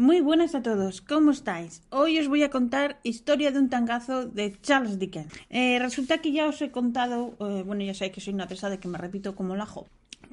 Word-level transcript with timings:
Muy 0.00 0.22
buenas 0.22 0.54
a 0.54 0.62
todos, 0.62 1.02
¿cómo 1.02 1.30
estáis? 1.30 1.82
Hoy 1.90 2.18
os 2.18 2.26
voy 2.26 2.42
a 2.42 2.48
contar 2.48 3.00
Historia 3.02 3.50
de 3.50 3.58
un 3.58 3.68
tangazo 3.68 4.24
de 4.24 4.58
Charles 4.62 4.98
Dickens. 4.98 5.30
Eh, 5.50 5.78
resulta 5.78 6.22
que 6.22 6.32
ya 6.32 6.46
os 6.46 6.62
he 6.62 6.70
contado, 6.70 7.36
eh, 7.38 7.62
bueno, 7.66 7.84
ya 7.84 7.92
sabéis 7.92 8.14
que 8.14 8.22
soy 8.22 8.32
una 8.32 8.48
pesada 8.48 8.80
que 8.80 8.88
me 8.88 8.96
repito 8.96 9.36
como 9.36 9.56
lajo, 9.56 9.88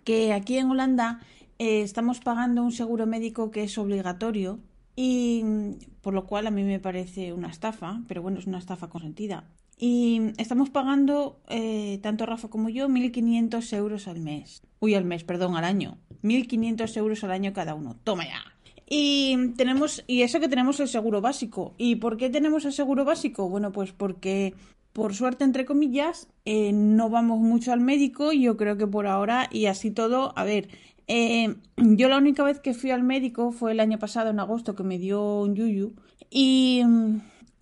que 0.05 0.31
aquí 0.31 0.57
en 0.57 0.71
Holanda 0.71 1.19
eh, 1.59 1.81
estamos 1.81 2.21
pagando 2.21 2.63
un 2.63 2.71
seguro 2.71 3.05
médico 3.07 3.51
que 3.51 3.63
es 3.63 3.77
obligatorio 3.77 4.59
y 4.95 5.43
por 5.99 6.13
lo 6.13 6.27
cual 6.27 6.47
a 6.47 6.51
mí 6.51 6.63
me 6.63 6.79
parece 6.79 7.33
una 7.33 7.49
estafa, 7.49 8.03
pero 8.07 8.21
bueno, 8.21 8.39
es 8.39 8.47
una 8.47 8.59
estafa 8.59 8.87
consentida. 8.87 9.49
Y 9.77 10.31
estamos 10.37 10.69
pagando, 10.69 11.41
tanto 12.01 12.25
Rafa 12.25 12.47
como 12.47 12.69
yo, 12.69 12.87
1.500 12.87 13.75
euros 13.75 14.07
al 14.07 14.21
mes. 14.21 14.63
Uy, 14.79 14.95
al 14.95 15.03
mes, 15.03 15.25
perdón, 15.25 15.57
al 15.57 15.65
año. 15.65 15.97
1.500 16.23 16.97
euros 16.97 17.23
al 17.25 17.31
año 17.31 17.51
cada 17.53 17.75
uno. 17.75 17.95
Toma 18.03 18.23
ya. 18.23 18.56
Y 18.89 19.49
tenemos, 19.57 20.03
y 20.07 20.21
eso 20.21 20.39
que 20.39 20.47
tenemos 20.47 20.79
el 20.79 20.87
seguro 20.87 21.19
básico. 21.19 21.73
¿Y 21.77 21.97
por 21.97 22.15
qué 22.15 22.29
tenemos 22.29 22.63
el 22.65 22.71
seguro 22.71 23.03
básico? 23.03 23.49
Bueno, 23.49 23.71
pues 23.73 23.91
porque, 23.91 24.53
por 24.93 25.13
suerte, 25.13 25.43
entre 25.43 25.65
comillas, 25.65 26.29
eh, 26.45 26.71
no 26.73 27.09
vamos 27.09 27.39
mucho 27.39 27.73
al 27.73 27.81
médico, 27.81 28.31
yo 28.31 28.55
creo 28.55 28.77
que 28.77 28.87
por 28.87 29.07
ahora, 29.07 29.49
y 29.51 29.65
así 29.65 29.91
todo, 29.91 30.31
a 30.37 30.45
ver, 30.45 30.69
eh, 31.07 31.55
yo 31.75 32.07
la 32.07 32.17
única 32.17 32.43
vez 32.43 32.59
que 32.61 32.73
fui 32.73 32.91
al 32.91 33.03
médico 33.03 33.51
fue 33.51 33.73
el 33.73 33.81
año 33.81 33.99
pasado, 33.99 34.29
en 34.29 34.39
agosto, 34.39 34.75
que 34.75 34.83
me 34.83 34.97
dio 34.97 35.41
un 35.41 35.55
yuyu, 35.55 35.93
y, 36.29 36.81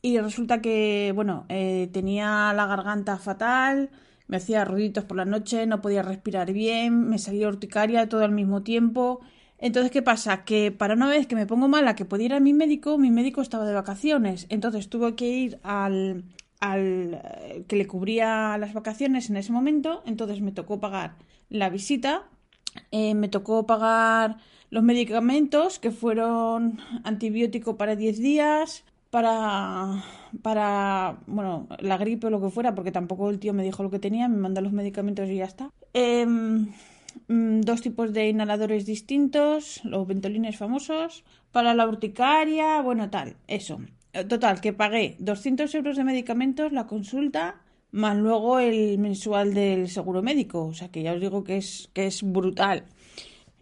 y 0.03 0.19
resulta 0.19 0.61
que, 0.61 1.11
bueno, 1.15 1.45
eh, 1.49 1.89
tenía 1.91 2.53
la 2.53 2.67
garganta 2.67 3.17
fatal, 3.17 3.89
me 4.27 4.37
hacía 4.37 4.65
ruiditos 4.65 5.05
por 5.05 5.17
la 5.17 5.25
noche, 5.25 5.65
no 5.65 5.81
podía 5.81 6.03
respirar 6.03 6.53
bien, 6.53 7.07
me 7.09 7.17
salía 7.17 7.47
urticaria 7.47 8.09
todo 8.09 8.23
al 8.23 8.31
mismo 8.31 8.61
tiempo, 8.63 9.21
entonces, 9.57 9.91
¿qué 9.91 10.01
pasa? 10.01 10.43
Que 10.43 10.71
para 10.71 10.95
una 10.95 11.07
vez 11.07 11.27
que 11.27 11.35
me 11.35 11.45
pongo 11.47 11.67
mala, 11.67 11.95
que 11.95 12.05
podía 12.05 12.25
ir 12.25 12.33
a 12.33 12.39
mi 12.39 12.53
médico, 12.53 12.97
mi 12.97 13.11
médico 13.11 13.41
estaba 13.41 13.65
de 13.65 13.73
vacaciones. 13.73 14.47
Entonces 14.49 14.89
tuve 14.89 15.15
que 15.15 15.27
ir 15.29 15.59
al, 15.63 16.25
al 16.59 17.21
eh, 17.23 17.63
que 17.67 17.75
le 17.75 17.87
cubría 17.87 18.57
las 18.57 18.73
vacaciones 18.73 19.29
en 19.29 19.37
ese 19.37 19.51
momento. 19.51 20.03
Entonces 20.05 20.41
me 20.41 20.51
tocó 20.51 20.79
pagar 20.79 21.15
la 21.49 21.69
visita, 21.69 22.23
eh, 22.91 23.15
me 23.15 23.29
tocó 23.29 23.65
pagar 23.65 24.37
los 24.71 24.83
medicamentos, 24.83 25.79
que 25.79 25.91
fueron 25.91 26.79
antibiótico 27.03 27.77
para 27.77 27.95
10 27.95 28.19
días, 28.19 28.83
para, 29.09 30.03
para, 30.41 31.19
bueno, 31.27 31.67
la 31.79 31.97
gripe 31.97 32.27
o 32.27 32.29
lo 32.29 32.41
que 32.41 32.49
fuera, 32.49 32.75
porque 32.75 32.91
tampoco 32.91 33.29
el 33.29 33.39
tío 33.39 33.53
me 33.53 33.63
dijo 33.63 33.83
lo 33.83 33.89
que 33.89 33.99
tenía, 33.99 34.27
me 34.27 34.37
manda 34.37 34.59
los 34.59 34.73
medicamentos 34.73 35.29
y 35.29 35.37
ya 35.37 35.45
está. 35.45 35.69
Eh, 35.93 36.25
Mm, 37.27 37.61
dos 37.61 37.81
tipos 37.81 38.13
de 38.13 38.29
inhaladores 38.29 38.85
distintos, 38.85 39.81
los 39.83 40.07
ventolines 40.07 40.57
famosos, 40.57 41.23
para 41.51 41.73
la 41.73 41.87
urticaria, 41.87 42.81
bueno, 42.81 43.09
tal, 43.09 43.35
eso. 43.47 43.79
Total, 44.29 44.61
que 44.61 44.71
pagué 44.71 45.15
200 45.19 45.73
euros 45.75 45.97
de 45.97 46.03
medicamentos, 46.03 46.71
la 46.71 46.87
consulta, 46.87 47.61
más 47.91 48.15
luego 48.15 48.59
el 48.59 48.97
mensual 48.97 49.53
del 49.53 49.89
seguro 49.89 50.21
médico, 50.21 50.65
o 50.67 50.73
sea 50.73 50.89
que 50.89 51.03
ya 51.03 51.13
os 51.13 51.19
digo 51.19 51.43
que 51.43 51.57
es, 51.57 51.89
que 51.93 52.07
es 52.07 52.23
brutal. 52.23 52.85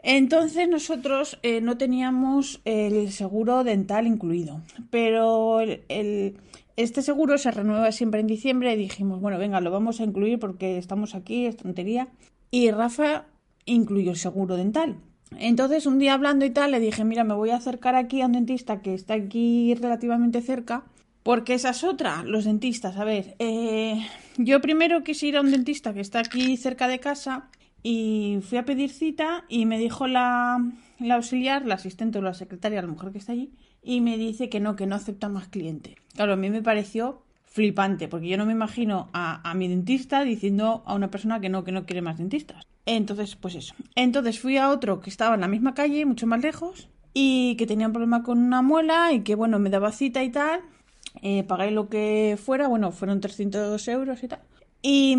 Entonces 0.03 0.67
nosotros 0.67 1.39
eh, 1.43 1.61
no 1.61 1.77
teníamos 1.77 2.61
el 2.65 3.11
seguro 3.11 3.63
dental 3.63 4.05
incluido, 4.05 4.61
pero 4.89 5.61
el, 5.61 6.35
este 6.75 7.01
seguro 7.01 7.37
se 7.37 7.51
renueva 7.51 7.91
siempre 7.91 8.19
en 8.19 8.27
diciembre 8.27 8.73
y 8.73 8.77
dijimos, 8.77 9.21
bueno, 9.21 9.37
venga, 9.37 9.61
lo 9.61 9.71
vamos 9.71 10.01
a 10.01 10.03
incluir 10.03 10.39
porque 10.39 10.77
estamos 10.77 11.15
aquí, 11.15 11.45
es 11.45 11.55
tontería. 11.55 12.09
Y 12.51 12.69
Rafa 12.71 13.25
incluyo 13.65 14.11
el 14.11 14.17
seguro 14.17 14.55
dental. 14.55 14.97
Entonces, 15.39 15.85
un 15.85 15.99
día 15.99 16.13
hablando 16.13 16.45
y 16.45 16.51
tal, 16.51 16.71
le 16.71 16.79
dije, 16.79 17.03
mira, 17.03 17.23
me 17.23 17.33
voy 17.33 17.49
a 17.49 17.55
acercar 17.55 17.95
aquí 17.95 18.21
a 18.21 18.27
un 18.27 18.33
dentista 18.33 18.81
que 18.81 18.93
está 18.93 19.15
aquí 19.15 19.73
relativamente 19.75 20.41
cerca, 20.41 20.83
porque 21.23 21.55
esa 21.55 21.71
es 21.71 21.83
otra, 21.83 22.23
los 22.23 22.45
dentistas. 22.45 22.97
A 22.97 23.03
ver, 23.03 23.35
eh, 23.39 24.05
yo 24.37 24.61
primero 24.61 25.03
quise 25.03 25.27
ir 25.27 25.37
a 25.37 25.41
un 25.41 25.51
dentista 25.51 25.93
que 25.93 26.01
está 26.01 26.19
aquí 26.19 26.57
cerca 26.57 26.87
de 26.87 26.99
casa 26.99 27.49
y 27.81 28.39
fui 28.41 28.57
a 28.57 28.65
pedir 28.65 28.91
cita 28.91 29.45
y 29.49 29.65
me 29.65 29.79
dijo 29.79 30.07
la, 30.07 30.63
la 30.99 31.15
auxiliar, 31.15 31.65
la 31.65 31.75
asistente 31.75 32.19
o 32.19 32.21
la 32.21 32.33
secretaria, 32.33 32.79
a 32.79 32.83
lo 32.83 32.89
mejor 32.89 33.11
que 33.11 33.17
está 33.17 33.31
allí, 33.31 33.53
y 33.81 34.01
me 34.01 34.17
dice 34.17 34.49
que 34.49 34.59
no, 34.59 34.75
que 34.75 34.85
no 34.85 34.95
acepta 34.95 35.29
más 35.29 35.47
cliente. 35.47 35.95
Claro, 36.13 36.33
a 36.33 36.37
mí 36.37 36.49
me 36.49 36.61
pareció 36.61 37.23
flipante, 37.45 38.07
porque 38.07 38.27
yo 38.27 38.37
no 38.37 38.45
me 38.45 38.53
imagino 38.53 39.09
a, 39.13 39.49
a 39.49 39.53
mi 39.53 39.67
dentista 39.67 40.23
diciendo 40.23 40.83
a 40.85 40.95
una 40.95 41.09
persona 41.09 41.39
que 41.39 41.49
no, 41.49 41.63
que 41.63 41.71
no 41.71 41.85
quiere 41.85 42.01
más 42.01 42.17
dentistas. 42.17 42.65
Entonces, 42.85 43.35
pues 43.35 43.55
eso. 43.55 43.73
Entonces 43.95 44.39
fui 44.39 44.57
a 44.57 44.69
otro 44.69 44.99
que 44.99 45.09
estaba 45.09 45.35
en 45.35 45.41
la 45.41 45.47
misma 45.47 45.73
calle, 45.73 46.05
mucho 46.05 46.27
más 46.27 46.41
lejos, 46.41 46.89
y 47.13 47.55
que 47.55 47.67
tenía 47.67 47.87
un 47.87 47.93
problema 47.93 48.23
con 48.23 48.39
una 48.39 48.61
muela 48.61 49.13
y 49.13 49.21
que, 49.21 49.35
bueno, 49.35 49.59
me 49.59 49.69
daba 49.69 49.91
cita 49.91 50.23
y 50.23 50.31
tal. 50.31 50.61
Eh, 51.21 51.43
pagué 51.43 51.71
lo 51.71 51.89
que 51.89 52.37
fuera, 52.43 52.67
bueno, 52.67 52.91
fueron 52.91 53.21
300 53.21 53.87
euros 53.87 54.23
y 54.23 54.27
tal. 54.27 54.39
Y, 54.81 55.17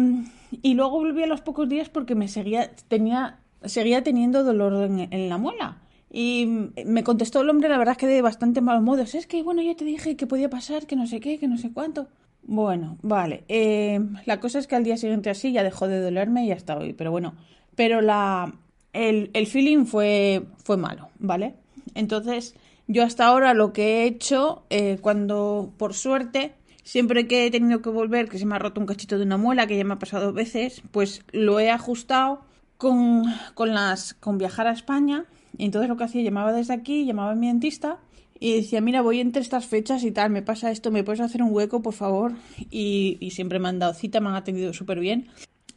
y, 0.63 0.75
luego 0.75 0.99
volví 0.99 1.23
a 1.23 1.27
los 1.27 1.41
pocos 1.41 1.69
días 1.69 1.89
porque 1.89 2.15
me 2.15 2.29
seguía, 2.29 2.71
tenía, 2.89 3.41
seguía 3.65 4.03
teniendo 4.03 4.45
dolor 4.45 4.91
en, 4.91 5.29
la 5.29 5.39
muela. 5.39 5.79
Y 6.11 6.47
me 6.85 7.03
contestó 7.03 7.41
el 7.41 7.51
hombre, 7.51 7.69
la 7.69 7.79
verdad 7.79 7.93
es 7.93 7.99
que 7.99 8.07
de 8.07 8.23
bastante 8.23 8.61
malos 8.61 8.83
modos. 8.83 9.15
Es 9.15 9.27
que, 9.27 9.43
bueno, 9.43 9.63
ya 9.63 9.75
te 9.75 9.85
dije 9.85 10.17
que 10.17 10.27
podía 10.27 10.51
pasar, 10.51 10.87
que 10.87 10.97
no 10.97 11.07
sé 11.07 11.21
qué, 11.21 11.39
que 11.39 11.49
no 11.49 11.57
sé 11.57 11.73
cuánto. 11.73 12.09
Bueno, 12.47 12.99
vale. 13.03 13.44
Eh, 13.49 14.00
la 14.27 14.41
cosa 14.41 14.59
es 14.59 14.66
que 14.66 14.77
al 14.77 14.84
día 14.84 14.97
siguiente 14.97 15.31
así 15.31 15.53
ya 15.53 15.62
dejó 15.62 15.88
de 15.88 16.00
dolerme 16.00 16.44
y 16.44 16.49
ya 16.49 16.55
está 16.55 16.77
hoy. 16.77 16.93
Pero 16.93 17.10
bueno, 17.10 17.34
pero 17.75 18.00
la, 18.00 18.55
el, 18.93 19.31
el 19.32 19.47
feeling 19.47 19.87
fue, 19.87 20.43
fue 20.62 20.77
malo, 20.77 21.09
¿vale? 21.19 21.55
Entonces, 21.94 22.55
yo 22.87 23.03
hasta 23.03 23.27
ahora 23.27 23.55
lo 23.55 23.72
que 23.72 24.03
he 24.03 24.06
hecho, 24.06 24.65
eh, 24.69 24.99
cuando 25.00 25.72
por 25.78 25.94
suerte, 25.94 26.55
siempre 26.82 27.27
que 27.27 27.47
he 27.47 27.50
tenido 27.50 27.81
que 27.81 27.88
volver, 27.88 28.28
que 28.28 28.38
se 28.38 28.47
me 28.47 28.56
ha 28.56 28.59
roto 28.59 28.81
un 28.81 28.87
cachito 28.87 29.16
de 29.16 29.25
una 29.25 29.38
muela, 29.38 29.66
que 29.66 29.76
ya 29.76 29.84
me 29.84 29.94
ha 29.94 29.99
pasado 29.99 30.26
dos 30.26 30.34
veces, 30.34 30.82
pues 30.91 31.22
lo 31.32 31.61
he 31.61 31.71
ajustado 31.71 32.43
con, 32.76 33.25
con, 33.55 33.72
las, 33.72 34.12
con 34.15 34.37
viajar 34.37 34.66
a 34.66 34.72
España. 34.72 35.25
Y 35.56 35.65
entonces 35.65 35.88
lo 35.88 35.97
que 35.97 36.05
hacía, 36.05 36.22
llamaba 36.22 36.53
desde 36.53 36.75
aquí, 36.75 37.06
llamaba 37.06 37.32
a 37.32 37.37
mi 37.37 37.47
dentista 37.47 37.99
y 38.44 38.56
decía, 38.56 38.82
mira, 38.82 39.00
voy 39.00 39.21
entre 39.21 39.41
estas 39.41 39.65
fechas 39.65 40.05
y 40.05 40.10
tal, 40.10 40.28
me 40.28 40.43
pasa 40.43 40.71
esto, 40.71 40.91
¿me 40.91 41.03
puedes 41.03 41.22
hacer 41.22 41.43
un 41.43 41.49
hueco, 41.50 41.81
por 41.81 41.94
favor? 41.94 42.32
Y, 42.71 43.16
siempre 43.32 43.59
me 43.59 43.71
han 43.71 43.78
dado 43.78 43.94
cita, 43.94 44.21
me 44.21 44.28
han 44.28 44.34
atendido 44.34 44.75
súper 44.75 45.00
bien. 45.00 45.28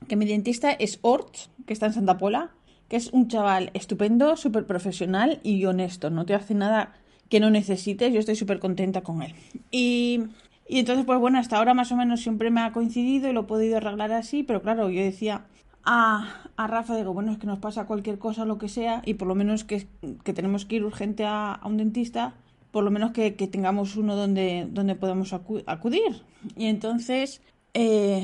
Que 0.10 0.18
mi 0.18 0.26
dentista 0.26 0.74
es 0.74 1.00
Ort, 1.02 1.34
que 1.66 1.72
está 1.72 1.86
en 1.86 1.94
Santa 1.94 2.18
Pola, 2.18 2.52
que 2.90 2.98
es 2.98 3.14
un 3.14 3.30
chaval 3.30 3.72
estupendo, 3.74 4.36
súper 4.36 4.66
profesional 4.66 5.40
y 5.44 5.64
honesto, 5.64 6.10
no 6.10 6.26
te 6.26 6.34
hace 6.34 6.56
nada 6.56 6.92
que 7.30 7.40
no 7.40 7.50
necesites, 7.50 8.12
yo 8.12 8.20
estoy 8.20 8.36
súper 8.36 8.60
contenta 8.60 9.00
con 9.00 9.22
él. 9.22 9.34
Y, 9.72 10.24
y 10.68 10.80
entonces, 10.80 11.06
pues 11.06 11.20
bueno, 11.20 11.40
hasta 11.40 11.60
ahora 11.60 11.74
más 11.74 11.94
o 11.94 11.96
menos 11.96 12.20
siempre 12.20 12.52
me 12.52 12.60
ha 12.60 12.74
coincidido 12.74 13.30
y 13.30 13.32
lo 13.32 13.42
he 13.42 13.46
podido 13.46 13.78
arreglar 13.78 14.12
así, 14.12 14.44
pero 14.44 14.62
claro, 14.62 14.90
yo 14.90 15.02
decía, 15.02 15.46
a, 15.86 16.50
a, 16.58 16.68
Rafa, 16.68 16.98
digo, 16.98 17.14
bueno, 17.14 17.32
es 17.32 17.38
que 17.38 17.48
nos 17.48 17.60
pasa 17.60 17.86
cualquier 17.86 18.20
cosa, 18.20 18.44
lo 18.44 18.58
que 18.58 18.68
sea, 18.68 19.04
y 19.06 19.14
por 19.14 19.30
lo 19.30 19.36
menos 19.36 19.64
que, 19.64 19.88
que 20.26 20.34
tenemos 20.34 20.66
que 20.66 20.76
ir 20.76 20.84
urgente 20.84 21.24
a, 21.24 21.54
a, 21.54 21.66
un 21.66 21.78
dentista, 21.78 22.34
por 22.78 22.84
lo 22.84 22.92
menos 22.92 23.12
que, 23.12 23.32
tengamos 23.32 23.96
uno 23.96 24.16
donde, 24.16 24.68
donde 24.70 24.94
podamos 24.94 25.34
acudir. 25.34 26.22
Y 26.56 26.68
entonces, 26.68 27.42
eh, 27.74 28.24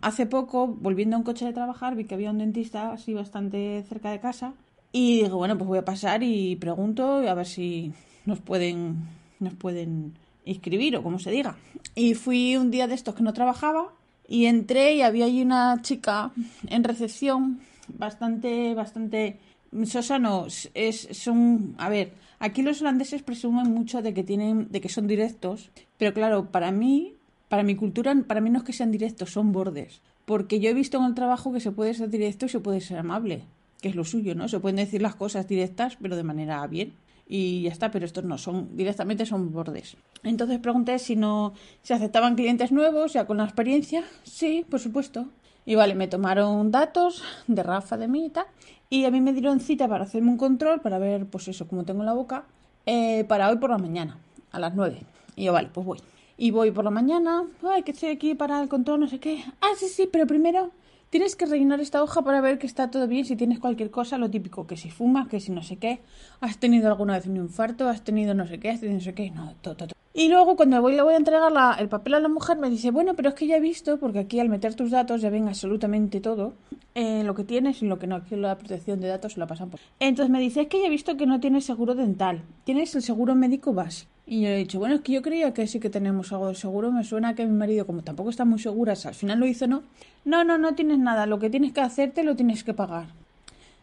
hace 0.00 0.26
poco, 0.26 0.66
volviendo 0.66 1.14
a 1.14 1.20
un 1.20 1.24
coche 1.24 1.44
de 1.44 1.52
trabajar, 1.52 1.94
vi 1.94 2.02
que 2.02 2.16
había 2.16 2.32
un 2.32 2.38
dentista 2.38 2.90
así 2.90 3.14
bastante 3.14 3.84
cerca 3.88 4.10
de 4.10 4.18
casa. 4.18 4.54
Y 4.90 5.22
digo, 5.22 5.36
bueno, 5.36 5.56
pues 5.56 5.68
voy 5.68 5.78
a 5.78 5.84
pasar 5.84 6.24
y 6.24 6.56
pregunto 6.56 7.18
a 7.18 7.34
ver 7.34 7.46
si 7.46 7.92
nos 8.26 8.40
pueden, 8.40 9.06
nos 9.38 9.54
pueden 9.54 10.14
inscribir 10.44 10.96
o 10.96 11.04
como 11.04 11.20
se 11.20 11.30
diga. 11.30 11.54
Y 11.94 12.14
fui 12.14 12.56
un 12.56 12.72
día 12.72 12.88
de 12.88 12.96
estos 12.96 13.14
que 13.14 13.22
no 13.22 13.32
trabajaba 13.32 13.92
y 14.26 14.46
entré 14.46 14.94
y 14.94 15.02
había 15.02 15.26
allí 15.26 15.42
una 15.42 15.80
chica 15.80 16.32
en 16.66 16.82
recepción 16.82 17.60
bastante, 17.86 18.74
bastante 18.74 19.38
Sosa 19.86 20.18
no, 20.18 20.46
es, 20.74 21.08
son, 21.12 21.74
a 21.78 21.88
ver, 21.88 22.12
aquí 22.38 22.62
los 22.62 22.80
holandeses 22.80 23.22
presumen 23.22 23.70
mucho 23.72 24.02
de 24.02 24.12
que 24.12 24.22
tienen, 24.22 24.68
de 24.70 24.80
que 24.80 24.88
son 24.88 25.06
directos, 25.06 25.70
pero 25.98 26.12
claro, 26.12 26.50
para 26.50 26.72
mí, 26.72 27.14
para 27.48 27.62
mi 27.62 27.74
cultura, 27.74 28.14
para 28.26 28.40
mí 28.40 28.50
no 28.50 28.58
es 28.58 28.64
que 28.64 28.72
sean 28.72 28.90
directos, 28.90 29.32
son 29.32 29.52
bordes, 29.52 30.00
porque 30.24 30.60
yo 30.60 30.70
he 30.70 30.74
visto 30.74 30.98
en 30.98 31.04
el 31.04 31.14
trabajo 31.14 31.52
que 31.52 31.60
se 31.60 31.72
puede 31.72 31.94
ser 31.94 32.10
directo 32.10 32.46
y 32.46 32.50
se 32.50 32.60
puede 32.60 32.80
ser 32.80 32.98
amable, 32.98 33.44
que 33.80 33.88
es 33.88 33.94
lo 33.94 34.04
suyo, 34.04 34.34
¿no? 34.34 34.48
Se 34.48 34.60
pueden 34.60 34.76
decir 34.76 35.00
las 35.00 35.14
cosas 35.14 35.48
directas, 35.48 35.96
pero 36.00 36.16
de 36.16 36.22
manera 36.22 36.66
bien 36.66 36.92
y 37.34 37.62
ya 37.62 37.70
está, 37.70 37.90
pero 37.90 38.04
estos 38.04 38.24
no, 38.24 38.36
son 38.36 38.76
directamente 38.76 39.24
son 39.24 39.52
bordes. 39.52 39.96
Entonces 40.22 40.58
pregunté 40.58 40.98
si 40.98 41.16
no 41.16 41.54
se 41.82 41.94
aceptaban 41.94 42.34
clientes 42.34 42.72
nuevos, 42.72 43.14
ya 43.14 43.26
con 43.26 43.38
la 43.38 43.44
experiencia. 43.44 44.04
Sí, 44.22 44.66
por 44.68 44.80
supuesto. 44.80 45.28
Y 45.64 45.74
vale, 45.74 45.94
me 45.94 46.08
tomaron 46.08 46.70
datos 46.70 47.22
de 47.46 47.62
Rafa, 47.62 47.96
de 47.96 48.06
mí 48.06 48.26
y 48.26 48.28
tal. 48.28 48.44
Y 48.92 49.06
a 49.06 49.10
mí 49.10 49.22
me 49.22 49.32
dieron 49.32 49.58
cita 49.58 49.88
para 49.88 50.04
hacerme 50.04 50.28
un 50.28 50.36
control, 50.36 50.82
para 50.82 50.98
ver, 50.98 51.24
pues 51.24 51.48
eso, 51.48 51.66
cómo 51.66 51.82
tengo 51.84 52.02
la 52.02 52.12
boca, 52.12 52.44
eh, 52.84 53.24
para 53.24 53.48
hoy 53.48 53.56
por 53.56 53.70
la 53.70 53.78
mañana, 53.78 54.18
a 54.50 54.58
las 54.58 54.74
9. 54.74 55.00
Y 55.34 55.44
yo, 55.44 55.54
vale, 55.54 55.70
pues 55.72 55.86
voy. 55.86 55.98
Y 56.36 56.50
voy 56.50 56.72
por 56.72 56.84
la 56.84 56.90
mañana, 56.90 57.44
ay, 57.66 57.84
que 57.84 57.92
estoy 57.92 58.10
aquí 58.10 58.34
para 58.34 58.60
el 58.60 58.68
control, 58.68 59.00
no 59.00 59.08
sé 59.08 59.18
qué. 59.18 59.42
Ah, 59.62 59.70
sí, 59.78 59.88
sí, 59.88 60.10
pero 60.12 60.26
primero 60.26 60.72
tienes 61.08 61.36
que 61.36 61.46
rellenar 61.46 61.80
esta 61.80 62.02
hoja 62.02 62.20
para 62.20 62.42
ver 62.42 62.58
que 62.58 62.66
está 62.66 62.90
todo 62.90 63.08
bien, 63.08 63.24
si 63.24 63.34
tienes 63.34 63.60
cualquier 63.60 63.90
cosa, 63.90 64.18
lo 64.18 64.28
típico, 64.28 64.66
que 64.66 64.76
si 64.76 64.90
fumas, 64.90 65.26
que 65.26 65.40
si 65.40 65.52
no 65.52 65.62
sé 65.62 65.78
qué, 65.78 66.00
has 66.42 66.58
tenido 66.58 66.88
alguna 66.88 67.14
vez 67.14 67.24
un 67.26 67.38
infarto, 67.38 67.88
has 67.88 68.04
tenido 68.04 68.34
no 68.34 68.46
sé 68.46 68.60
qué, 68.60 68.72
has 68.72 68.80
tenido 68.80 68.98
no 68.98 69.04
sé 69.04 69.14
qué, 69.14 69.30
no, 69.30 69.54
todo, 69.62 69.74
todo. 69.74 70.01
Y 70.14 70.28
luego 70.28 70.56
cuando 70.56 70.82
voy, 70.82 70.94
le 70.94 71.02
voy 71.02 71.14
a 71.14 71.16
entregar 71.16 71.50
el 71.78 71.88
papel 71.88 72.14
a 72.14 72.20
la 72.20 72.28
mujer 72.28 72.58
me 72.58 72.68
dice, 72.68 72.90
bueno, 72.90 73.14
pero 73.14 73.30
es 73.30 73.34
que 73.34 73.46
ya 73.46 73.56
he 73.56 73.60
visto, 73.60 73.98
porque 73.98 74.18
aquí 74.18 74.40
al 74.40 74.50
meter 74.50 74.74
tus 74.74 74.90
datos 74.90 75.22
ya 75.22 75.30
ven 75.30 75.48
absolutamente 75.48 76.20
todo, 76.20 76.52
eh, 76.94 77.22
lo 77.24 77.34
que 77.34 77.44
tienes 77.44 77.82
y 77.82 77.86
lo 77.86 77.98
que 77.98 78.06
no, 78.06 78.16
aquí 78.16 78.36
la 78.36 78.58
protección 78.58 79.00
de 79.00 79.08
datos 79.08 79.32
se 79.32 79.40
la 79.40 79.46
pasan 79.46 79.70
por... 79.70 79.80
Entonces 80.00 80.30
me 80.30 80.38
dice, 80.38 80.62
es 80.62 80.68
que 80.68 80.80
ya 80.80 80.86
he 80.88 80.90
visto 80.90 81.16
que 81.16 81.24
no 81.24 81.40
tienes 81.40 81.64
seguro 81.64 81.94
dental, 81.94 82.42
tienes 82.64 82.94
el 82.94 83.00
seguro 83.00 83.34
médico 83.34 83.72
básico. 83.72 84.10
Y 84.26 84.42
yo 84.42 84.48
he 84.48 84.56
dicho, 84.56 84.78
bueno, 84.78 84.96
es 84.96 85.00
que 85.00 85.12
yo 85.12 85.22
creía 85.22 85.52
que 85.52 85.66
sí 85.66 85.80
que 85.80 85.90
tenemos 85.90 86.32
algo 86.32 86.48
de 86.48 86.54
seguro. 86.54 86.92
Me 86.92 87.02
suena 87.02 87.34
que 87.34 87.44
mi 87.44 87.52
marido, 87.52 87.86
como 87.86 88.02
tampoco 88.02 88.30
está 88.30 88.44
muy 88.44 88.60
segura, 88.60 88.92
al 89.04 89.14
final 89.14 89.40
lo 89.40 89.46
hizo, 89.46 89.66
¿no? 89.66 89.82
No, 90.24 90.44
no, 90.44 90.58
no 90.58 90.74
tienes 90.74 90.98
nada. 90.98 91.26
Lo 91.26 91.40
que 91.40 91.50
tienes 91.50 91.72
que 91.72 91.80
hacerte 91.80 92.22
lo 92.22 92.36
tienes 92.36 92.62
que 92.62 92.72
pagar. 92.72 93.06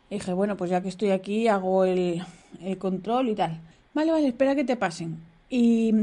Y 0.10 0.16
dije, 0.16 0.32
bueno, 0.32 0.56
pues 0.56 0.72
ya 0.72 0.82
que 0.82 0.88
estoy 0.88 1.12
aquí, 1.12 1.50
hago 1.50 1.84
el, 1.84 2.24
el 2.62 2.78
control 2.78 3.30
y 3.30 3.36
tal. 3.36 3.60
Vale, 3.94 4.12
vale, 4.12 4.28
espera 4.28 4.56
que 4.56 4.64
te 4.64 4.78
pasen. 4.78 5.18
Y, 5.50 5.94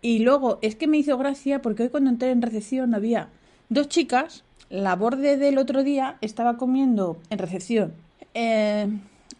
y 0.00 0.18
luego, 0.20 0.58
es 0.62 0.76
que 0.76 0.86
me 0.86 0.98
hizo 0.98 1.16
gracia 1.18 1.62
porque 1.62 1.84
hoy 1.84 1.88
cuando 1.88 2.10
entré 2.10 2.30
en 2.30 2.42
recepción 2.42 2.94
había 2.94 3.28
dos 3.68 3.88
chicas. 3.88 4.44
La 4.68 4.96
borde 4.96 5.36
del 5.36 5.58
otro 5.58 5.82
día 5.82 6.16
estaba 6.22 6.56
comiendo 6.56 7.18
en 7.28 7.38
recepción 7.38 7.92
eh, 8.34 8.88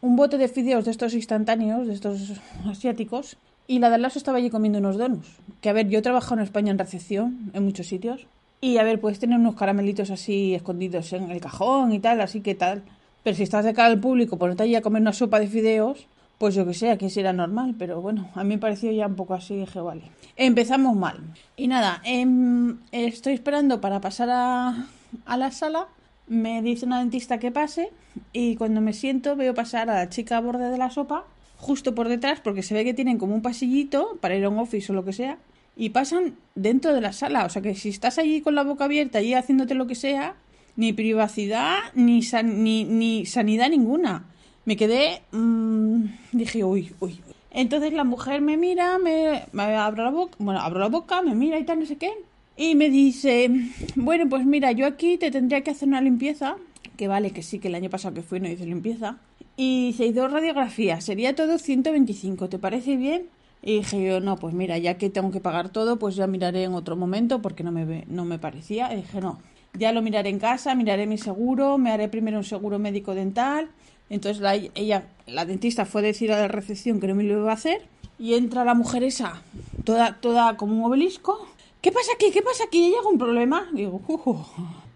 un 0.01 0.17
bote 0.17 0.37
de 0.37 0.49
fideos 0.49 0.85
de 0.85 0.91
estos 0.91 1.15
instantáneos, 1.15 1.87
de 1.87 1.95
estos 1.95 2.33
asiáticos, 2.67 3.37
y 3.67 3.79
la 3.79 3.89
de 3.89 3.95
al 3.97 4.05
estaba 4.05 4.39
allí 4.39 4.51
comiendo 4.51 4.79
unos 4.79 4.99
donuts. 4.99 5.29
Que 5.61 5.71
a 5.71 5.73
ver, 5.73 5.89
yo 5.89 6.01
he 6.01 6.03
trabajado 6.03 6.37
en 6.37 6.45
España 6.45 6.73
en 6.73 6.79
recepción, 6.79 7.51
en 7.55 7.65
muchos 7.65 7.87
sitios. 7.87 8.27
Y 8.61 8.79
a 8.79 8.83
ver, 8.83 9.01
puedes 9.01 9.19
tener 9.19 9.39
unos 9.39 9.55
caramelitos 9.55 10.11
así 10.11 10.55
escondidos 10.55 11.13
en 11.13 11.31
el 11.31 11.41
cajón 11.41 11.93
y 11.93 12.01
tal, 12.01 12.21
así 12.21 12.41
que 12.41 12.55
tal. 12.55 12.83
Pero 13.23 13.37
si 13.37 13.45
estás 13.45 13.65
de 13.65 13.75
cara 13.75 13.89
al 13.89 14.01
público, 14.01 14.37
ponerte 14.39 14.65
allí 14.65 14.75
a 14.75 14.83
comer 14.83 15.03
una 15.03 15.13
sopa 15.13 15.39
de 15.39 15.47
fideos, 15.47 16.07
pues 16.43 16.56
yo 16.56 16.67
que 16.67 16.75
sé, 16.75 16.91
aquí 16.91 17.09
será 17.09 17.33
normal. 17.33 17.77
Pero 17.79 18.03
bueno, 18.03 18.29
a 18.35 18.43
mí 18.43 18.49
me 18.49 18.59
pareció 18.59 18.91
ya 18.91 19.06
un 19.06 19.15
poco 19.15 19.35
así, 19.35 19.55
dije, 19.55 19.81
vale. 19.81 20.03
Empezamos 20.37 20.97
mal. 20.97 21.21
Y 21.56 21.69
nada, 21.69 22.03
em, 22.05 22.79
estoy 22.91 23.35
esperando 23.35 23.81
para 23.81 24.00
pasar 24.00 24.29
a, 24.29 24.89
a 25.25 25.37
la 25.37 25.53
sala. 25.53 25.87
Me 26.27 26.61
dice 26.61 26.85
una 26.85 26.99
dentista 26.99 27.39
que 27.39 27.53
pase. 27.53 27.91
Y 28.33 28.56
cuando 28.56 28.81
me 28.81 28.93
siento, 28.93 29.37
veo 29.37 29.55
pasar 29.55 29.89
a 29.89 29.94
la 29.94 30.09
chica 30.09 30.39
a 30.39 30.41
borde 30.41 30.69
de 30.69 30.79
la 30.79 30.91
sopa 30.91 31.27
justo 31.59 31.94
por 31.94 32.09
detrás 32.09 32.41
porque 32.41 32.65
se 32.65 32.75
ve 32.75 32.83
que 32.83 32.93
tienen 32.93 33.19
como 33.19 33.37
un 33.37 33.43
pasillito 33.43 34.19
para 34.21 34.35
ir 34.35 34.44
a 34.44 34.49
un 34.49 34.59
office 34.59 34.91
o 34.91 34.97
lo 34.97 35.05
que 35.05 35.12
sea 35.12 35.39
y 35.77 35.91
pasan 35.91 36.35
dentro 36.56 36.93
de 36.93 37.00
la 37.00 37.12
sala. 37.12 37.44
O 37.44 37.50
sea 37.50 37.62
que 37.62 37.77
si 37.77 37.91
estás 37.91 38.19
allí 38.19 38.41
con 38.41 38.56
la 38.56 38.65
boca 38.65 38.87
abierta 38.87 39.21
y 39.21 39.35
haciéndote 39.35 39.77
lo 39.77 39.87
que 39.87 39.94
sea, 39.94 40.35
ni 40.75 40.93
privacidad 40.93 41.79
ni, 41.94 42.21
ni, 42.43 42.85
ni, 42.85 43.27
sanidad 43.27 43.71
ninguna. 43.71 44.25
Me 44.64 44.76
quedé. 44.76 45.23
Mmm, 45.32 46.05
dije, 46.32 46.64
uy, 46.64 46.93
uy. 47.00 47.20
Entonces 47.50 47.93
la 47.93 48.05
mujer 48.05 48.41
me 48.41 48.56
mira, 48.56 48.99
me, 48.99 49.43
me 49.53 49.62
abro 49.62 50.05
la 50.05 50.11
boca, 50.11 50.37
bueno, 50.38 50.61
abro 50.61 50.81
la 50.81 50.88
boca, 50.88 51.20
me 51.20 51.35
mira 51.35 51.59
y 51.59 51.64
tal, 51.64 51.81
no 51.81 51.87
sé 51.87 51.97
qué. 51.97 52.11
Y 52.56 52.75
me 52.75 52.88
dice, 52.91 53.50
bueno, 53.94 54.29
pues 54.29 54.47
mira, 54.47 54.73
yo 54.73 54.87
aquí 54.87 55.19
te 55.19 55.31
tendría 55.31 55.62
que 55.62 55.70
hacer 55.70 55.88
una 55.88 56.00
limpieza. 56.00 56.56
Que 56.97 57.09
vale, 57.09 57.31
que 57.31 57.43
sí, 57.43 57.59
que 57.59 57.69
el 57.69 57.75
año 57.75 57.91
pasado 57.91 58.14
que 58.14 58.23
fui 58.23 58.41
no 58.41 58.49
hice 58.49 58.67
limpieza 58.67 59.19
y 59.56 59.94
se 59.97 60.06
hizo 60.06 60.29
radiografía. 60.29 61.00
Sería 61.00 61.35
todo 61.35 61.58
125, 61.58 62.49
¿te 62.49 62.58
parece 62.58 62.97
bien? 62.97 63.26
Y 63.62 63.76
dije 63.76 64.05
yo, 64.05 64.20
no, 64.20 64.37
pues 64.37 64.55
mira, 64.55 64.79
ya 64.79 64.99
que 64.99 65.08
tengo 65.08 65.31
que 65.31 65.41
pagar 65.41 65.69
todo, 65.69 65.99
pues 65.99 66.17
ya 66.17 66.26
miraré 66.26 66.65
en 66.65 66.75
otro 66.75 66.97
momento 66.97 67.41
porque 67.41 67.62
no 67.62 67.70
me, 67.70 68.05
no 68.08 68.25
me 68.25 68.38
parecía. 68.38 68.93
Y 68.93 68.97
dije, 68.97 69.20
no, 69.20 69.41
ya 69.75 69.93
lo 69.93 70.03
miraré 70.03 70.31
en 70.31 70.38
casa, 70.38 70.75
miraré 70.75 71.06
mi 71.06 71.19
seguro, 71.19 71.79
me 71.79 71.91
haré 71.93 72.08
primero 72.08 72.38
un 72.38 72.44
seguro 72.44 72.79
médico 72.79 73.15
dental. 73.15 73.69
Entonces 74.11 74.41
la, 74.43 74.55
ella, 74.55 75.05
la 75.27 75.45
dentista 75.45 75.85
fue 75.85 76.03
a 76.03 76.05
decir 76.05 76.33
a 76.33 76.39
la 76.39 76.49
recepción 76.49 77.01
que 77.01 77.07
no 77.07 77.15
me 77.15 77.23
lo 77.23 77.41
iba 77.41 77.51
a 77.51 77.55
hacer. 77.55 77.83
Y 78.19 78.35
entra 78.35 78.65
la 78.65 78.75
mujer 78.75 79.03
esa, 79.03 79.43
toda, 79.85 80.19
toda 80.21 80.57
como 80.57 80.77
un 80.77 80.85
obelisco. 80.85 81.47
¿Qué 81.81 81.91
pasa 81.91 82.13
aquí? 82.15 82.31
¿Qué 82.31 82.43
pasa 82.43 82.65
aquí? 82.65 82.85
¿Hay 82.85 82.95
algún 82.95 83.19
problema? 83.19 83.69
digo, 83.73 84.01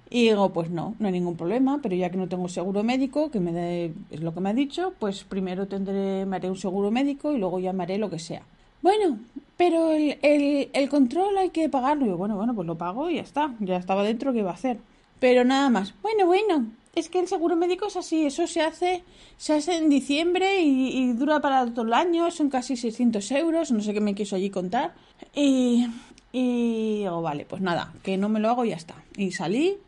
y 0.09 0.29
digo, 0.29 0.51
pues 0.51 0.71
no, 0.71 0.95
no 1.01 1.07
hay 1.09 1.13
ningún 1.13 1.37
problema, 1.37 1.81
pero 1.83 1.97
ya 1.97 2.11
que 2.11 2.17
no 2.17 2.29
tengo 2.29 2.49
seguro 2.49 2.85
médico, 2.85 3.31
que 3.31 3.41
me 3.41 3.53
dé, 3.53 3.93
es 4.11 4.21
lo 4.21 4.33
que 4.33 4.41
me 4.41 4.51
ha 4.51 4.55
dicho, 4.55 4.95
pues 5.01 5.25
primero 5.25 5.67
tendré, 5.67 6.25
me 6.27 6.37
haré 6.37 6.49
un 6.49 6.57
seguro 6.57 6.93
médico 6.93 7.33
y 7.33 7.39
luego 7.39 7.59
llamaré 7.59 7.99
lo 7.99 8.09
que 8.09 8.21
sea. 8.21 8.43
Bueno, 8.83 9.19
pero 9.57 9.91
el, 9.91 10.19
el, 10.23 10.71
el 10.73 10.89
control 10.89 11.37
hay 11.39 11.51
que 11.51 11.69
pagarlo. 11.69 12.07
Y 12.07 12.09
yo, 12.11 12.17
bueno, 12.17 12.37
bueno, 12.37 12.55
pues 12.55 12.67
lo 12.67 12.79
pago 12.79 13.11
y 13.11 13.17
ya 13.17 13.23
está. 13.23 13.53
Ya 13.59 13.77
estaba 13.79 14.05
dentro, 14.05 14.33
¿qué 14.33 14.41
iba 14.41 14.53
a 14.53 14.55
hacer? 14.55 14.79
Pero 15.21 15.45
nada 15.45 15.71
más. 15.71 15.95
Bueno, 16.03 16.27
bueno, 16.27 16.67
es 16.95 17.09
que 17.09 17.21
el 17.21 17.29
seguro 17.29 17.57
médico 17.57 17.87
es 17.87 17.97
así, 17.97 18.27
eso 18.27 18.47
se 18.47 18.63
hace, 18.63 19.05
se 19.37 19.55
hace 19.55 19.77
en 19.77 19.89
diciembre 19.89 20.61
y, 20.61 21.13
dura 21.13 21.41
para 21.41 21.67
todo 21.67 21.85
el 21.85 21.93
año, 21.93 22.31
son 22.31 22.51
casi 22.51 22.77
600 22.77 23.31
euros, 23.33 23.71
no 23.73 23.83
sé 23.83 23.95
qué 23.95 24.01
me 24.01 24.15
quiso 24.15 24.37
allí 24.37 24.51
contar. 24.51 24.95
Y, 25.35 25.87
y 26.33 26.99
digo, 27.01 27.23
vale, 27.23 27.45
pues 27.45 27.63
nada, 27.63 27.93
que 28.03 28.17
no 28.17 28.29
me 28.29 28.41
lo 28.41 28.51
hago 28.51 28.65
y 28.65 28.71
ya 28.71 28.77
está. 28.77 28.95
Y 29.17 29.33
salí 29.33 29.79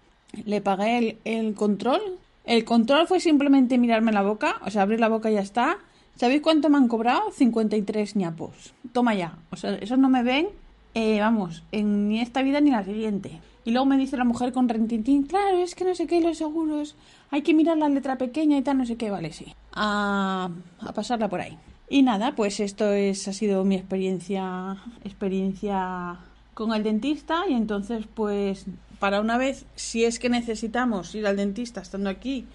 le 0.44 0.60
pagué 0.60 0.98
el, 0.98 1.18
el, 1.24 1.54
control. 1.54 2.00
El 2.44 2.64
control 2.64 3.06
fue 3.06 3.20
simplemente 3.20 3.78
mirarme 3.78 4.12
la 4.12 4.22
boca, 4.22 4.60
o 4.64 4.70
sea, 4.70 4.82
abrir 4.82 5.00
la 5.00 5.08
boca 5.08 5.30
y 5.30 5.34
ya 5.34 5.40
está. 5.40 5.78
¿Sabéis 6.16 6.42
cuánto 6.42 6.68
me 6.68 6.78
han 6.78 6.88
cobrado? 6.88 7.30
53 7.30 8.16
ñapos. 8.16 8.74
Toma 8.92 9.14
ya. 9.14 9.38
O 9.50 9.56
sea, 9.56 9.74
esos 9.74 9.98
no 9.98 10.08
me 10.08 10.22
ven, 10.22 10.48
eh, 10.94 11.20
vamos, 11.20 11.62
en 11.70 12.08
ni 12.08 12.20
esta 12.20 12.42
vida 12.42 12.60
ni 12.60 12.70
la 12.70 12.84
siguiente. 12.84 13.40
Y 13.68 13.70
luego 13.70 13.84
me 13.84 13.98
dice 13.98 14.16
la 14.16 14.24
mujer 14.24 14.54
con 14.54 14.66
rentintín, 14.66 15.24
claro, 15.24 15.58
es 15.58 15.74
que 15.74 15.84
no 15.84 15.94
sé 15.94 16.06
qué, 16.06 16.22
los 16.22 16.38
seguros, 16.38 16.96
hay 17.30 17.42
que 17.42 17.52
mirar 17.52 17.76
la 17.76 17.90
letra 17.90 18.16
pequeña 18.16 18.56
y 18.56 18.62
tal, 18.62 18.78
no 18.78 18.86
sé 18.86 18.96
qué, 18.96 19.10
vale, 19.10 19.30
sí. 19.30 19.54
A, 19.74 20.48
a 20.80 20.92
pasarla 20.94 21.28
por 21.28 21.42
ahí. 21.42 21.58
Y 21.90 22.00
nada, 22.00 22.34
pues 22.34 22.60
esto 22.60 22.90
es, 22.92 23.28
ha 23.28 23.34
sido 23.34 23.64
mi 23.64 23.74
experiencia, 23.74 24.78
experiencia 25.04 26.16
con 26.54 26.72
el 26.72 26.82
dentista 26.82 27.42
y 27.46 27.52
entonces 27.52 28.06
pues 28.14 28.64
para 29.00 29.20
una 29.20 29.36
vez, 29.36 29.66
si 29.74 30.06
es 30.06 30.18
que 30.18 30.30
necesitamos 30.30 31.14
ir 31.14 31.26
al 31.26 31.36
dentista 31.36 31.82
estando 31.82 32.08
aquí, 32.08 32.46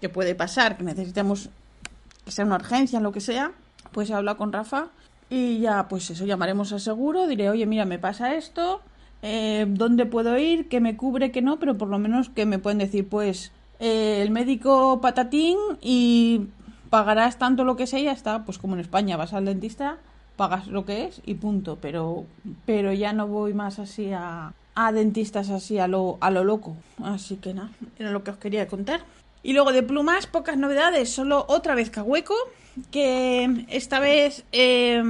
que 0.00 0.08
puede 0.08 0.34
pasar, 0.34 0.78
que 0.78 0.84
necesitamos 0.84 1.50
que 2.24 2.30
sea 2.30 2.46
una 2.46 2.56
urgencia, 2.56 3.00
lo 3.00 3.12
que 3.12 3.20
sea, 3.20 3.52
pues 3.92 4.10
habla 4.10 4.36
con 4.36 4.50
Rafa 4.50 4.86
y 5.28 5.58
ya, 5.58 5.88
pues 5.88 6.08
eso, 6.08 6.24
llamaremos 6.24 6.72
al 6.72 6.80
seguro, 6.80 7.26
diré, 7.26 7.50
oye, 7.50 7.66
mira, 7.66 7.84
me 7.84 7.98
pasa 7.98 8.34
esto, 8.34 8.80
eh, 9.26 9.64
¿dónde 9.66 10.04
puedo 10.04 10.36
ir? 10.36 10.68
¿Qué 10.68 10.80
me 10.80 10.98
cubre? 10.98 11.32
¿Qué 11.32 11.40
no? 11.40 11.58
Pero 11.58 11.78
por 11.78 11.88
lo 11.88 11.98
menos 11.98 12.28
que 12.28 12.44
me 12.44 12.58
pueden 12.58 12.76
decir, 12.76 13.08
pues, 13.08 13.52
eh, 13.80 14.20
el 14.20 14.30
médico 14.30 15.00
patatín 15.00 15.56
y 15.80 16.48
pagarás 16.90 17.38
tanto 17.38 17.64
lo 17.64 17.74
que 17.74 17.86
sea 17.86 18.00
y 18.00 18.04
ya 18.04 18.12
está, 18.12 18.44
pues 18.44 18.58
como 18.58 18.74
en 18.74 18.80
España 18.80 19.16
vas 19.16 19.32
al 19.32 19.46
dentista, 19.46 19.96
pagas 20.36 20.66
lo 20.66 20.84
que 20.84 21.06
es 21.06 21.22
y 21.24 21.36
punto, 21.36 21.78
pero, 21.80 22.26
pero 22.66 22.92
ya 22.92 23.14
no 23.14 23.26
voy 23.26 23.54
más 23.54 23.78
así 23.78 24.12
a, 24.12 24.52
a 24.74 24.92
dentistas 24.92 25.48
así 25.48 25.78
a 25.78 25.88
lo, 25.88 26.18
a 26.20 26.30
lo 26.30 26.44
loco. 26.44 26.76
Así 27.02 27.36
que 27.36 27.54
nada, 27.54 27.70
era 27.98 28.10
lo 28.10 28.24
que 28.24 28.30
os 28.30 28.36
quería 28.36 28.68
contar. 28.68 29.00
Y 29.42 29.54
luego 29.54 29.72
de 29.72 29.82
plumas, 29.82 30.26
pocas 30.26 30.58
novedades, 30.58 31.08
solo 31.08 31.46
otra 31.48 31.74
vez 31.74 31.88
Cahueco, 31.88 32.34
que 32.90 33.64
esta 33.70 34.00
vez 34.00 34.44
eh, 34.52 35.02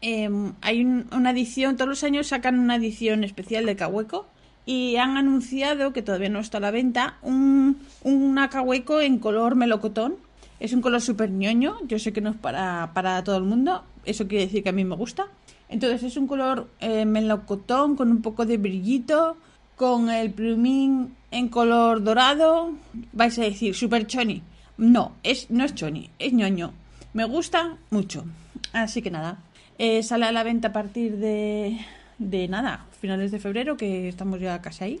eh, 0.00 0.28
hay 0.60 0.84
una 0.84 1.30
edición, 1.30 1.76
todos 1.76 1.88
los 1.88 2.04
años 2.04 2.28
sacan 2.28 2.58
una 2.58 2.76
edición 2.76 3.24
especial 3.24 3.66
de 3.66 3.76
Cahueco 3.76 4.26
y 4.66 4.96
han 4.96 5.16
anunciado, 5.16 5.92
que 5.92 6.02
todavía 6.02 6.28
no 6.28 6.40
está 6.40 6.58
a 6.58 6.60
la 6.60 6.70
venta, 6.70 7.16
un, 7.22 7.78
un 8.02 8.38
Cahueco 8.50 9.00
en 9.00 9.18
color 9.18 9.54
melocotón. 9.54 10.16
Es 10.60 10.72
un 10.72 10.80
color 10.80 11.00
súper 11.00 11.30
ñoño, 11.30 11.78
yo 11.86 11.98
sé 11.98 12.12
que 12.12 12.20
no 12.20 12.30
es 12.30 12.36
para, 12.36 12.90
para 12.92 13.22
todo 13.22 13.36
el 13.36 13.44
mundo, 13.44 13.84
eso 14.04 14.26
quiere 14.26 14.46
decir 14.46 14.62
que 14.62 14.70
a 14.70 14.72
mí 14.72 14.84
me 14.84 14.96
gusta. 14.96 15.26
Entonces 15.68 16.02
es 16.02 16.16
un 16.16 16.26
color 16.26 16.68
eh, 16.80 17.04
melocotón 17.04 17.94
con 17.94 18.10
un 18.10 18.22
poco 18.22 18.46
de 18.46 18.56
brillito, 18.56 19.36
con 19.76 20.10
el 20.10 20.32
plumín 20.32 21.14
en 21.30 21.48
color 21.48 22.02
dorado. 22.02 22.72
Vais 23.12 23.38
a 23.38 23.42
decir, 23.42 23.74
super 23.74 24.06
choni. 24.06 24.42
No, 24.76 25.12
es, 25.22 25.50
no 25.50 25.64
es 25.64 25.74
choni, 25.74 26.10
es 26.18 26.32
ñoño. 26.32 26.72
Me 27.12 27.24
gusta 27.24 27.76
mucho. 27.90 28.24
Así 28.72 29.02
que 29.02 29.10
nada, 29.10 29.38
eh, 29.78 30.02
sale 30.02 30.26
a 30.26 30.32
la 30.32 30.42
venta 30.42 30.68
a 30.68 30.72
partir 30.72 31.16
de, 31.16 31.78
de 32.18 32.48
nada, 32.48 32.86
finales 33.00 33.30
de 33.30 33.38
febrero, 33.38 33.76
que 33.76 34.08
estamos 34.08 34.40
ya 34.40 34.60
casi 34.60 34.84
ahí. 34.84 35.00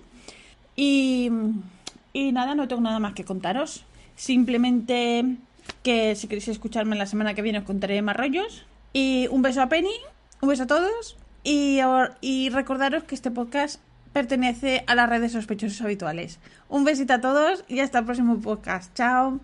Y, 0.76 1.30
y 2.12 2.32
nada, 2.32 2.54
no 2.54 2.68
tengo 2.68 2.82
nada 2.82 2.98
más 2.98 3.14
que 3.14 3.24
contaros. 3.24 3.84
Simplemente 4.16 5.36
que 5.82 6.14
si 6.16 6.28
queréis 6.28 6.48
escucharme 6.48 6.96
la 6.96 7.06
semana 7.06 7.34
que 7.34 7.42
viene 7.42 7.58
os 7.58 7.64
contaré 7.64 8.00
más 8.02 8.16
rollos. 8.16 8.64
Y 8.92 9.28
un 9.30 9.42
beso 9.42 9.60
a 9.62 9.68
Penny 9.68 9.92
un 10.40 10.48
beso 10.48 10.64
a 10.64 10.66
todos 10.66 11.16
y, 11.42 11.80
y 12.20 12.50
recordaros 12.50 13.04
que 13.04 13.14
este 13.14 13.30
podcast 13.30 13.80
pertenece 14.12 14.84
a 14.86 14.94
las 14.94 15.08
redes 15.08 15.32
sospechosos 15.32 15.80
habituales. 15.82 16.38
Un 16.68 16.84
besito 16.84 17.14
a 17.14 17.20
todos 17.20 17.64
y 17.68 17.80
hasta 17.80 17.98
el 17.98 18.04
próximo 18.04 18.40
podcast. 18.40 18.94
Chao. 18.94 19.40